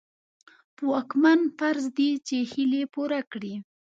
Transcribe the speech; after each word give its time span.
په 0.75 0.83
واکمن 0.91 1.39
فرض 1.57 1.85
دي 1.97 2.11
چې 2.27 2.37
هيلې 2.51 2.83
پوره 2.93 3.21
کړي. 3.31 3.55